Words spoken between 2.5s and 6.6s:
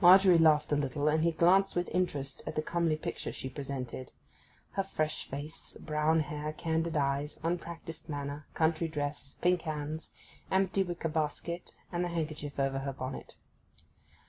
the comely picture she presented; her fresh face, brown hair,